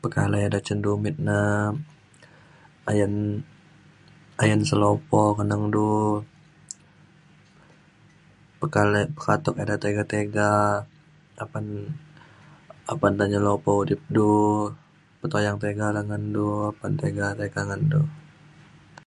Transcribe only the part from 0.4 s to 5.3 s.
ida cin dumit na ayen ayen selepo